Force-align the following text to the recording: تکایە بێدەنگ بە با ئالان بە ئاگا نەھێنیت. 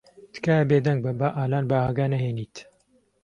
تکایە 0.33 0.63
بێدەنگ 0.69 0.99
بە 1.05 1.11
با 1.19 1.27
ئالان 1.37 1.65
بە 1.69 1.77
ئاگا 1.83 2.05
نەھێنیت. 2.13 2.55